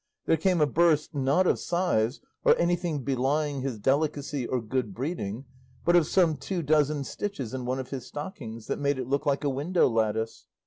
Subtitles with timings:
[0.25, 5.45] there came a burst, not of sighs, or anything belying his delicacy or good breeding,
[5.85, 9.27] but of some two dozen stitches in one of his stockings, that made it look
[9.27, 10.47] like a window lattice.